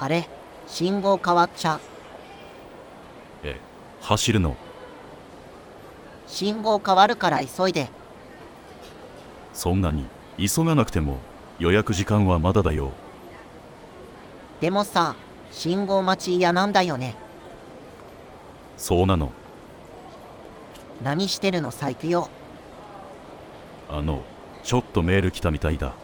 [0.00, 0.28] あれ
[0.66, 1.80] 信号変わっちゃう。
[3.44, 3.60] え、
[4.00, 4.56] 走るの
[6.26, 7.88] 信号変わるから急いで。
[9.52, 10.06] そんなに
[10.38, 11.18] 急がなくても
[11.60, 12.90] 予約時間はまだだよ。
[14.60, 15.14] でもさ、
[15.52, 17.14] 信号待ち嫌なんだよね。
[18.76, 19.30] そうなの。
[21.04, 22.28] 何してるのさ行くよ。
[23.88, 24.22] あの、
[24.62, 25.94] ちょっとメール来たみたいだ。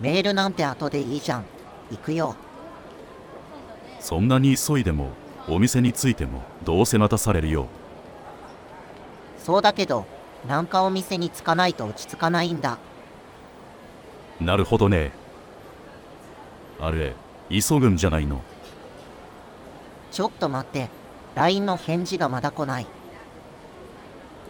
[0.00, 1.44] メールなんて後でいいじゃん。
[1.90, 2.36] 行くよ。
[3.98, 5.10] そんなに急いでも
[5.48, 7.66] お店に着いてもどうせ待たされるよ。
[9.38, 10.06] そうだけど、
[10.46, 12.78] なんかお店に着かないと落ち着かないんだ。
[14.40, 15.12] なるほどね。
[16.80, 17.14] あれ、
[17.50, 18.40] 急ぐんじゃないの？
[20.10, 20.88] ちょっと待って。
[21.34, 22.86] LINE の返事がまだ来ない。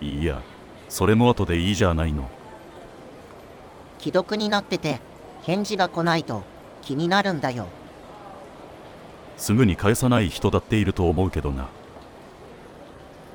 [0.00, 0.42] いや、
[0.88, 2.30] それも後でいいじゃないの。
[4.00, 4.98] 既読になってて、
[5.42, 6.42] 返事が来ないと
[6.80, 7.66] 気になるんだよ。
[9.36, 11.68] すぐに返さない人だっていると思うけどな。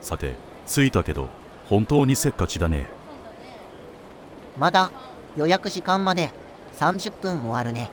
[0.02, 0.36] さて、
[0.68, 1.30] 着いたけど、
[1.70, 2.88] 本当にせっかちだね。
[4.58, 4.92] まだ
[5.38, 6.32] 予約時間まで
[6.78, 7.92] 30分もあるね。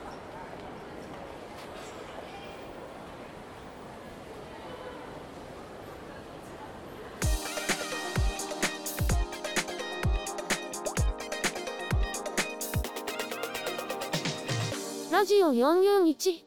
[15.23, 16.43] ラジオ441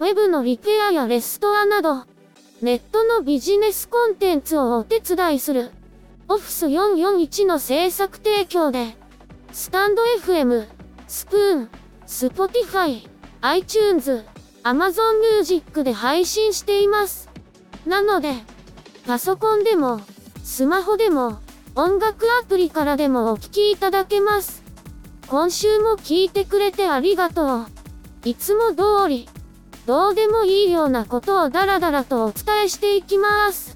[0.00, 2.06] ウェブのリペアやレストアなど、
[2.62, 5.70] ネットのビジネスコンテンツをお手伝いする、
[6.30, 8.96] オフィス441の制作提供で、
[9.52, 10.66] stand.fm、
[11.08, 11.68] Spoon、
[12.06, 13.08] Spotify、
[13.42, 14.24] iTunes、
[14.62, 17.28] Amazon Music で配信しています。
[17.84, 18.32] なので、
[19.06, 20.00] パソコンでも、
[20.42, 21.43] スマホでも、
[21.76, 24.62] 音楽アプリからでもお聴きいただけます。
[25.26, 27.66] 今週も聞いてくれてありがとう。
[28.24, 29.28] いつも通り、
[29.84, 33.74] どうでもいいようなことをダラダラとお伝えしていきます。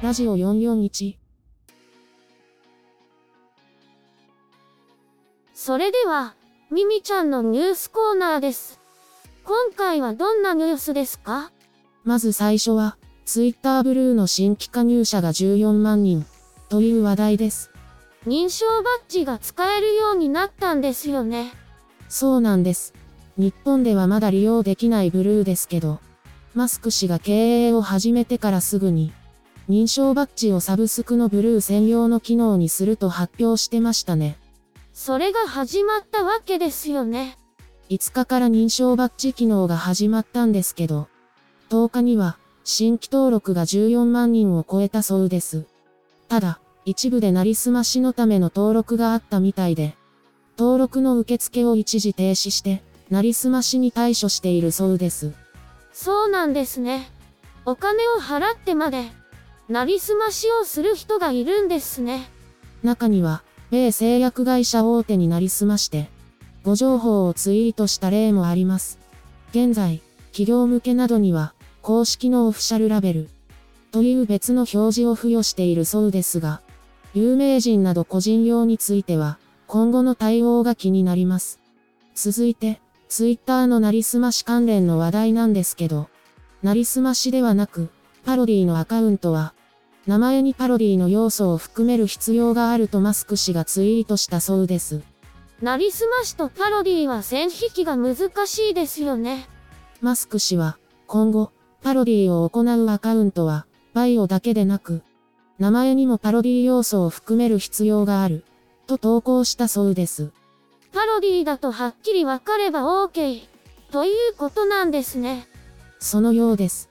[0.00, 1.16] ラジオ441
[5.54, 6.34] それでは、
[6.72, 8.80] ミミちゃんのニュースコーナーです。
[9.44, 11.52] 今回はどんなニュースですか？
[12.02, 12.96] まず最初は、
[13.26, 16.24] ツイッターブルーの新規加入者が14万人、
[16.70, 17.70] という話題です。
[18.26, 21.52] 認証バッジが使えるようになったんですよね。
[22.08, 22.94] そうなんです。
[23.36, 26.00] 日本ではまだ利用できないブルーですけど、
[26.54, 29.12] マスク氏が経営を始めてからすぐに、
[29.68, 34.38] 認証バッジをサブスクのブルー専用の機能にすると発表してましたね。
[34.92, 37.38] それが始まったわけですよね。
[37.88, 41.08] 5日から認証バッジ機能が始まったんですけど、
[41.70, 45.66] 10日には新規登録が14万人を超えたそうです。
[46.28, 49.96] ただ、一部でなりすましのための登録があったみたいで、
[50.58, 55.32] 登録の受付を一時停止して、なりすましに対処しているそうです。
[55.92, 57.10] そうなんですね。
[57.64, 59.10] お金を払ってまで、
[59.68, 62.30] なりすましをする人がいるんですね。
[62.82, 66.10] 中には、米製薬会社大手になりすまして、
[66.62, 68.98] ご情報をツイートした例もあります。
[69.52, 73.30] 現在、企業向けなどには、公式のオフィシャルラベル、
[73.90, 76.60] という別の表示を付与しているそうですが、
[77.14, 79.38] 有名人など個人用については、
[79.68, 81.58] 今後の対応が気になります。
[82.14, 82.78] 続いて、
[83.08, 86.10] ツイッターのなりすまし関連の話題なんですけど、
[86.62, 87.88] なりすましではなく、
[88.26, 89.54] パロディのアカウントは、
[90.06, 95.02] 名前にパロディの要素を含める必要があるとマスク氏がツイートしたそうです。
[95.60, 99.48] なりすましとパロディは線引きが難しいですよね。
[100.00, 100.76] マスク氏は、
[101.06, 101.52] 今後、
[101.82, 105.02] パロディを行うアカウントは、バイオだけでなく、
[105.60, 108.44] 名前にもパロディ要素を含める必要がある、
[108.88, 110.32] と投稿したそうです。
[110.92, 113.42] パロディだとはっきりわかれば OK。
[113.92, 115.46] ということなんですね。
[116.00, 116.90] そのようです。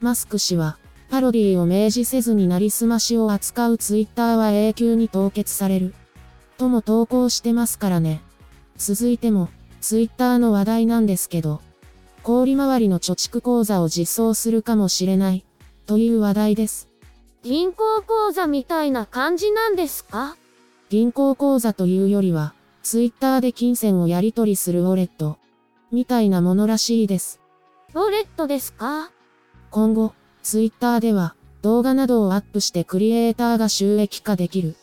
[0.00, 0.76] マスク氏は、
[1.10, 5.92] パロディを明示せずになりすましを扱うツイッターは永久に凍結される。
[6.56, 8.22] とも投稿してますからね。
[8.76, 9.48] 続いても、
[9.80, 11.60] ツイッターの話題なんですけど、
[12.22, 15.44] 氷回りの貯蓄口座を実装するかもしれない、
[15.86, 16.88] という話題です。
[17.42, 20.36] 銀行口座みたいな感じなんですか？
[20.90, 22.54] 銀行口座というよりは、
[22.84, 25.38] ツイッターで金銭をやり取りするウォレット、
[25.90, 27.40] みたいなものらしいです。
[27.94, 29.10] ウォレットですか？
[29.70, 30.12] 今後、
[30.42, 34.76] ツイッターでは、動画などをアップしてクリエイターが収益化できる、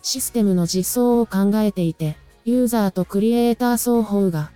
[0.00, 4.50] システムの実装を考えていて、ユーザーとクリエイター双方が、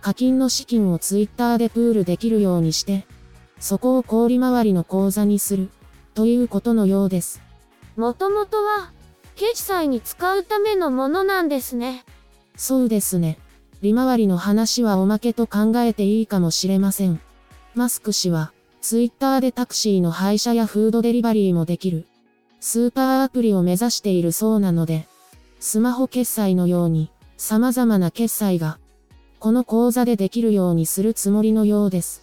[0.00, 3.06] 課金の資金をツイッターでプールできるようにして、
[3.60, 5.70] そこを氷回りの口座にする、
[6.14, 7.40] ということのようです。
[7.96, 8.90] もともとは、
[9.36, 12.04] 決済に使うためのものなんですね。
[12.56, 13.38] そうですね。
[13.80, 17.20] 利回りの話はおまけと考えていいかもしれません。
[17.74, 18.52] マスク氏は、
[18.82, 22.04] ツイッターでタクシーの配車やフードデリバリーもできる、
[22.58, 25.06] スーパーアプリを目指しているそうなので、
[25.60, 28.80] スマホ決済のように、様々な決済が、
[29.38, 32.22] この口座でできるようにするつもりのようです。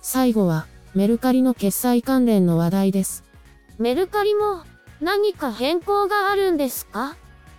[0.00, 3.22] 最後は、メルカリの決済関連の話題です。
[3.78, 4.62] メルカリも、
[5.02, 7.16] 何か変更があるんですか？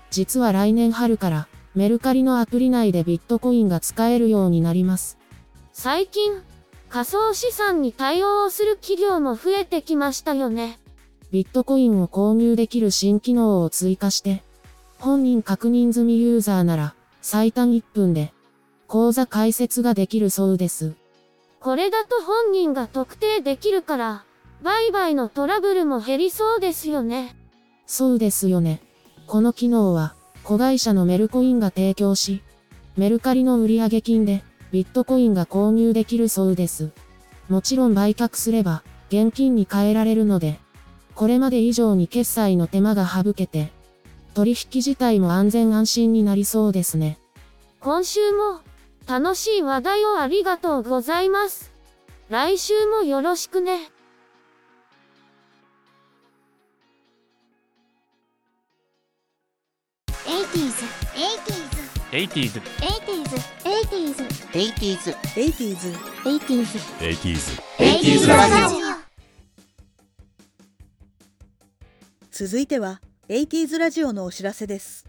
[0.09, 5.19] 実は来年春から、メルカリのアプリ内でビットコインが使えるようになります。
[5.71, 6.41] 最近、
[6.89, 10.79] 仮想資産に対応する企業も増えてきましたよね。
[11.31, 14.43] ビットコインを購入できる新機能を追加して、
[14.97, 18.33] 本人確認済みユーザーなら、最短1分で、
[18.87, 20.95] 口座開設ができるそうです。
[21.59, 24.25] これだと本人が特定できるから、
[24.63, 27.35] 売買のトラブルも減りそうですよね。
[27.85, 28.81] そうですよね。
[29.27, 32.41] この機能は、子会社のメルコインが提供し、
[32.97, 36.91] メルカリの売上金で、ビットコインが購入できるそうです。
[37.47, 40.59] もちろん売却すれば、現金に換えられるので、
[41.15, 43.71] これまで以上に決済の手間が省けて、
[44.35, 47.17] 取引自体も安全安心になりそうですね。
[47.79, 48.61] 今週も、
[49.07, 51.71] 楽しい話題をありがとうございます。
[52.29, 53.89] 来週もよろしくね。
[60.25, 61.78] 80s, 80s,
[62.11, 64.25] 80s 80s, 80s,
[64.55, 65.13] 80s
[66.25, 68.75] 80s, 80s 80s ラジ
[72.31, 75.05] 続いては 80s ラジオのお知らせです。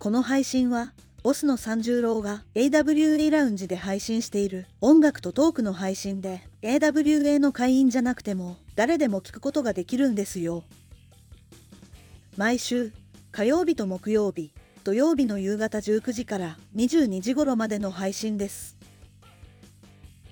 [0.00, 0.92] この配信は
[1.22, 10.64] オスの三十郎が AWA ラウンジで配信している音楽とトークの配信で AWA の会員じゃなくても誰でも聞くことができるんですよ。
[12.36, 12.92] 毎週
[13.30, 14.52] 火曜日と木曜日
[14.88, 18.78] 土曜日の夕方19時から22時頃までの配信です。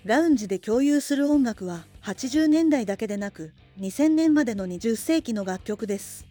[0.02, 6.24] ラウンジで共有する音楽は80年代だけでなく2000年までの20世紀の楽曲です。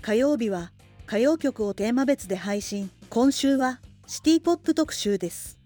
[0.00, 0.72] 火曜日は
[1.06, 2.90] 歌謡曲をテーマ別で配信。
[3.10, 5.58] 今週はシティポップ特集です。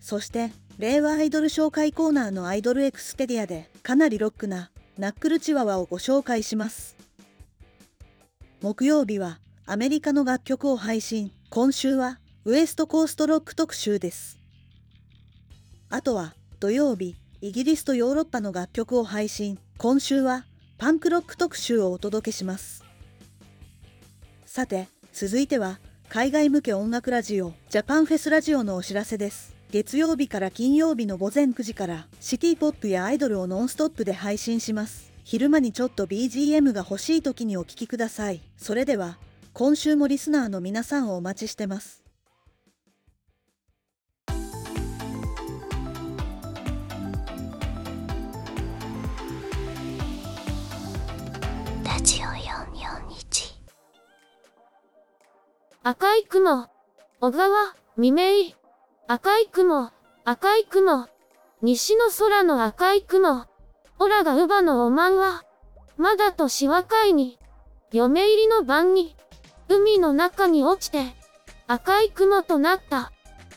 [0.00, 6.96] そして令和アイドル紹介コーナーのアイドルエクスペディアでかなりロックなナックルチワワをご紹介します。
[8.60, 14.38] 木曜日はアメリカの楽曲を配信今週はウエストコーストロック特集です
[15.88, 19.58] あとは土曜日、イギリスとヨーロッパの楽曲を配信。
[19.76, 20.44] 今週は
[20.76, 22.82] パンクロック特集をお届けします。
[24.46, 25.78] さて、続いては
[26.08, 29.54] 海外向け音楽ラジオジャパンフェスラジオのお知らせです。
[29.70, 35.12] 月曜日から金曜日の午前9時からシティポップやアイドルをノンストップで配信します。
[35.24, 38.40] 昼間にちょっと BGM が欲しい時にお聴きください。
[38.56, 39.18] それでは、
[39.56, 42.02] 今週もリスナーの皆さんをお待ちしてます。
[51.84, 53.54] ラジオ441
[55.84, 56.66] 赤い雲。
[57.20, 58.24] 小川、未明。
[59.06, 59.92] 赤い雲、
[60.24, 61.06] 赤い雲。
[61.62, 63.46] 西の空の赤い雲。
[64.00, 65.44] オラが乳母のおまんは、
[65.96, 67.38] まだ年若いに、
[67.92, 69.13] 嫁入りの晩に、
[69.68, 71.14] 海の中に落ちて、
[71.66, 73.12] 赤い雲となった。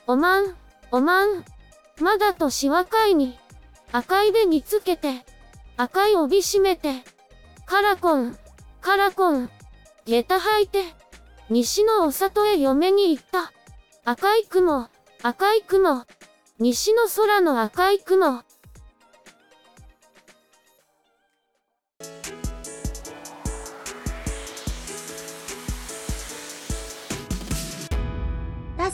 [0.07, 0.55] おまん、
[0.91, 1.43] おまん、
[1.99, 3.37] まだ年若いに、
[3.91, 5.25] 赤いで煮つけて、
[5.75, 7.03] 赤い帯締めて、
[7.65, 8.37] カラコン、
[8.81, 9.49] カラコン、
[10.05, 10.83] 下駄履いて、
[11.49, 13.51] 西のお里へ嫁に行った。
[14.03, 14.87] 赤い雲、
[15.21, 16.05] 赤い雲。
[16.59, 18.43] 西の空の赤い雲。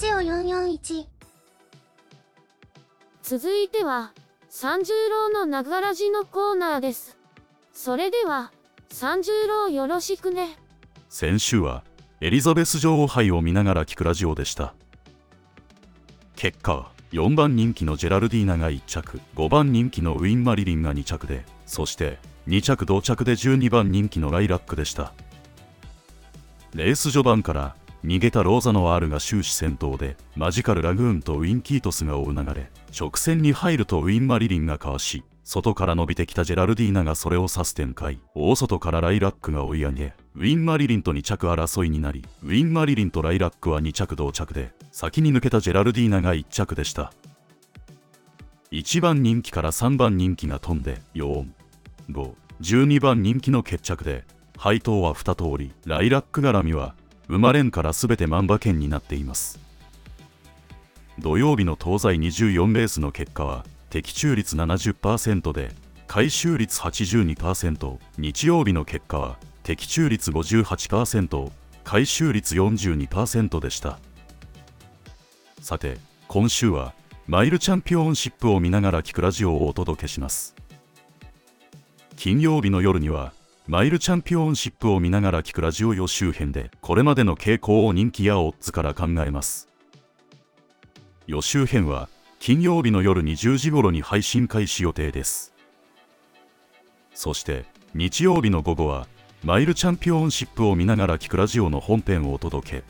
[0.04, 1.06] ジオ441
[3.22, 4.12] 続いては、
[4.50, 7.18] 三十郎のながらじのコーナーです。
[7.72, 8.52] それでは、
[8.90, 10.58] 三十郎よろしくね。
[11.08, 11.86] 先週は
[12.20, 14.74] エリザベス女王杯を見ながら聞くラジオでした
[16.36, 22.18] 結果は4番人気のジェラルディーナが1着5番人気のウィン・マリリンが2着でそして
[22.50, 25.14] 2着同着で12番人気のライラックでした
[26.74, 38.18] レース序盤から逃げたローザの R が終始先頭でマジカルラグーンとウィン・キートスが追う流れ直線に入るとウィン・マリリンがかわし外から伸びてきたジェラルディーナがそれを指す展開。
[38.34, 47.14] 大外からライラックが追い上げウィン・マリリンと2着争いになりウィン・マリリンとライラックは2着同着で先に抜けたジェラルディーナが1着でした。
[48.72, 51.46] 1番人気から3番人気が飛んで4、
[52.10, 54.26] 5、12番人気の決着で
[54.58, 56.96] 配当は2通りライラック絡みは
[57.28, 59.60] 生まれんから全て万馬券になっています。
[61.20, 65.72] 土曜日の東西24レースの結果は的中率70%で
[66.08, 71.52] 回収率82%日曜日の結果は的中率58%
[71.84, 74.00] 回収率42%でした。
[75.62, 76.94] さて今週は
[77.28, 80.56] マイルチャンピオンシップを見ながら聞くラジオをお届けします。
[82.16, 83.34] 金曜日の夜には
[83.66, 89.70] マイルチャンピオンシップを見ながら聞くラジオ予習編でこれまでの傾向を人気やオッズから考えます。
[91.28, 95.54] 予習編は金曜日の夜20時頃に配信開始予定です。
[97.14, 99.08] そして日曜日の午後は
[99.46, 102.84] マイルチャンピオンシップを見ながら聞くラジオの本編をお届け。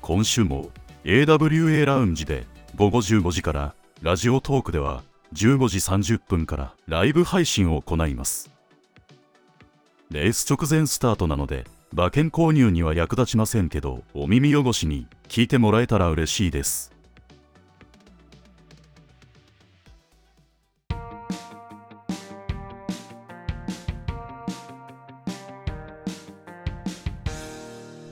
[0.00, 0.70] 今週も
[1.04, 5.02] AWA ラウンジで午後15時からラジオトークでは
[5.34, 5.76] 15時
[6.16, 8.59] 30分からライブ配信を行います。
[10.10, 16.92] レース直前スタートなので馬券購入には役立ちませんけどお耳汚しに聞いてもらえたら嬉しいです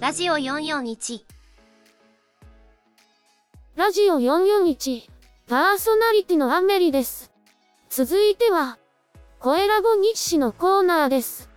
[0.01, 1.23] ラジオ441
[3.79, 5.09] ラジオ441、
[5.47, 7.31] パーソナリティのアメリです。
[7.89, 8.77] 続いては、
[9.39, 11.49] 声ラボ日誌のコーナーです。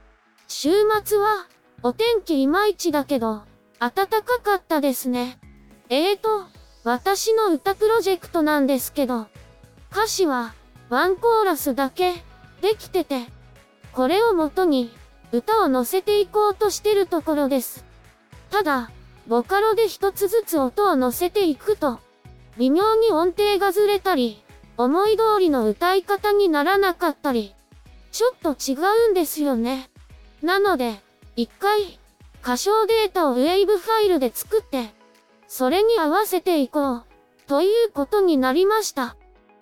[0.53, 0.69] 週
[1.05, 1.47] 末は、
[1.81, 3.43] お天気いまいちだけど、
[3.79, 5.39] 暖かかったですね。
[5.87, 6.45] えーと、
[6.83, 9.27] 私の歌プロジェクトなんですけど、
[9.93, 10.53] 歌詞は、
[10.89, 12.15] ワンコーラスだけ、
[12.61, 13.27] できてて、
[13.93, 14.91] これをもとに、
[15.31, 17.85] 歌を載せていこうとしてるところです。
[18.49, 18.91] ただ、
[19.27, 21.99] ボカロで一つずつ音を乗せていくと、
[22.57, 24.43] 微妙に音程がずれたり、
[24.75, 27.55] 思い通りの歌い方にならなかったり、
[28.11, 28.75] ちょっと違
[29.07, 29.90] うんですよね。
[30.41, 30.99] なので、
[31.35, 31.99] 一回、
[32.41, 34.89] 歌唱データをウェイブファイルで作って、
[35.47, 37.03] それに合わせていこう、
[37.47, 39.15] ということになりました。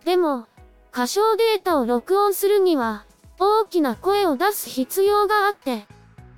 [0.05, 0.47] でも、
[0.93, 3.05] 歌唱データを録音するには、
[3.39, 5.85] 大きな声を出す必要があって、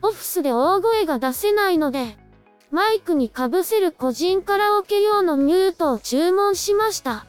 [0.02, 2.18] オフィスで大声が出せないので、
[2.72, 7.26] マイクにかぶせる個人カラオケ用のミュートを注文しました。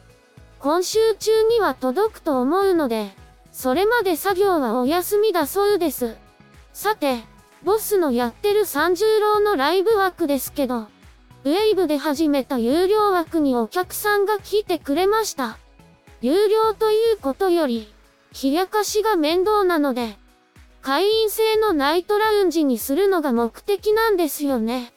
[0.59, 3.11] 今週中には届くと思うので、
[3.51, 6.15] それまで作業はお休みだそうです。
[6.73, 7.19] さて、
[7.63, 10.87] ボスのやってる三十郎のライブ枠ですけど、
[11.43, 15.57] ウェイブで始めた有料枠にお客さんが来てくれました。
[16.21, 17.93] 有料ということより、
[18.41, 20.17] 冷やかしが面倒なので、
[20.81, 24.93] 会員制のナイトラウンジにするのが目的なんですよね。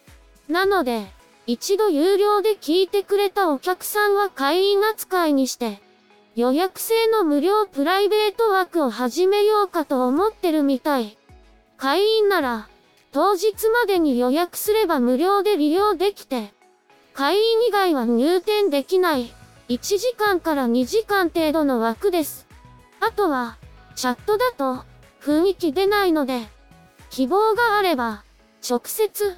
[0.48, 1.06] なので、
[1.46, 5.80] 一度有料で聞いてくれたお客さんは会員扱いにして、
[6.34, 11.18] 予約制の無料プライベート枠を始めようかと思ってるみたい。
[11.76, 12.68] 会員なら、
[13.12, 16.52] 当日までに予約すれば無料で利用できて、
[17.12, 19.32] 会員以外は入店できない、
[19.68, 22.46] 1時間から2時間程度の枠です。
[23.00, 23.56] あとは、
[23.94, 24.84] チャットだと、
[25.20, 26.48] 雰囲気出ないので、
[27.10, 28.22] 希望があれば、
[28.68, 29.36] 直接、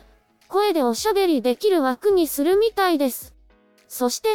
[0.49, 3.35] 声でおしゃべりできる枠にするみたいです。
[3.89, 4.29] そして、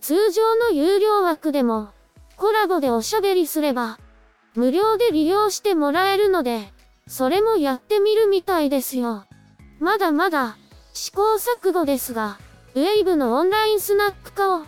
[0.00, 1.90] 通常の有料枠でも、
[2.36, 3.98] コラボでおしゃべりすれば、
[4.54, 6.73] 無料で利用してもらえるので、
[7.06, 9.24] それもやってみるみたいですよ。
[9.78, 10.56] まだまだ、
[10.92, 12.38] 試行錯誤ですが、
[12.74, 14.64] ウェイブのオンラインスナック化を、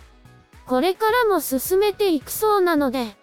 [0.65, 3.15] これからも進めていくそうなので、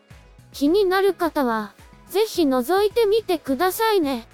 [0.52, 1.74] 気になる方は、
[2.08, 4.26] ぜひ覗いてみてくださいね。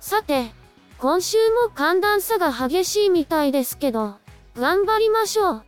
[0.00, 0.50] さて、
[0.98, 4.14] 今週も寒暖差が激しいみたいですけど、
[4.56, 5.64] 頑張りましょう。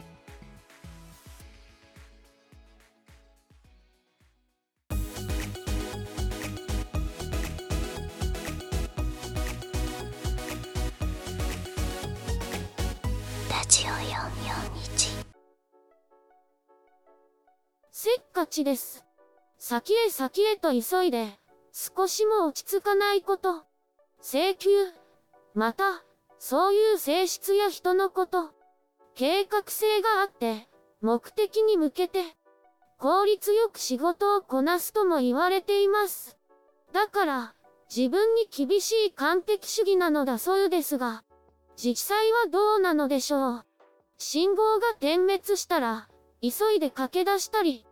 [13.68, 15.26] ジオ441
[17.90, 19.04] せっかちです。
[19.58, 21.26] 先へ先へと急いで、
[21.72, 23.64] 少しも落ち着かないこと。
[24.22, 24.68] 請求。
[25.54, 26.04] また、
[26.38, 28.50] そういう性質や人のこと。
[29.16, 30.68] 計画性があって、
[31.00, 32.20] 目的に向けて、
[32.98, 36.38] 効率よく仕事をこなすとも言われています。
[36.92, 37.54] だから、
[37.94, 41.24] 自分に厳しい完璧主義なのだそうですが、
[41.76, 43.64] 実際はどうなのでしょう。
[44.18, 46.08] 信号が点滅したら、
[46.40, 47.86] 急いで駆け出したり、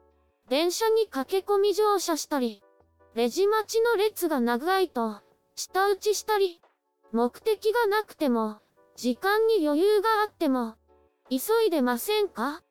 [0.49, 2.63] 電車に駆け込み乗車したり、
[3.15, 5.21] レジ待ちの列が長いと、
[5.55, 6.61] 舌打ちしたり、
[7.13, 8.59] 目的がなくても、
[8.97, 10.75] 時間に余裕があっても、
[11.31, 12.63] 急いでませんか？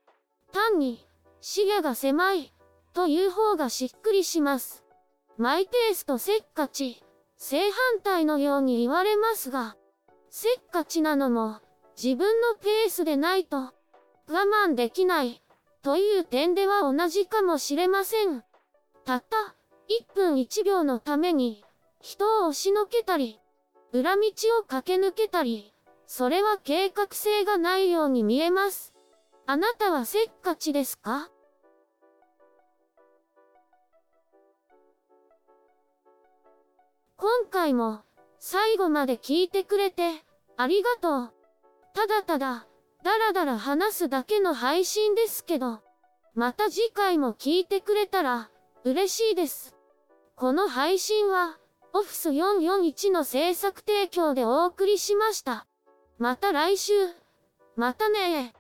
[0.51, 1.05] 単に、
[1.41, 2.53] 視野が狭い、
[2.93, 4.83] という方がしっくりします。
[5.37, 7.03] マイペースとせっかち、
[7.37, 9.75] 正反対のように言われますが、
[10.35, 11.59] せっかちなのも、
[11.95, 13.71] 自分のペースでないと、我
[14.67, 15.43] 慢できない、
[15.83, 18.43] という点では同じかもしれません。
[19.05, 19.55] たった、
[20.09, 21.63] 1分1秒のために、
[22.01, 23.39] 人を押しのけたり、
[23.91, 24.21] 裏道
[24.59, 25.71] を駆け抜けたり、
[26.07, 28.91] それは計画性がないように見えます。
[29.45, 31.29] あなたはせっかちですか？
[37.17, 38.01] 今回も、
[38.45, 40.03] 最後まで聞いてくれて、
[40.57, 41.33] ありがとう。
[41.95, 42.67] ただただ、
[43.01, 45.79] だらだら話すだけの配信ですけど、
[46.35, 48.49] また次回も聞いてくれたら、
[48.83, 49.73] 嬉しいです。
[50.35, 51.57] この配信は、
[51.93, 55.65] オフィス441の制作提供でお送りしました。
[56.17, 56.91] また来週。
[57.77, 58.53] またね